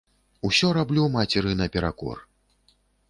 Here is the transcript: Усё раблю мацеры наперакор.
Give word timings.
Усё 0.47 0.69
раблю 0.77 1.03
мацеры 1.17 1.53
наперакор. 1.61 2.25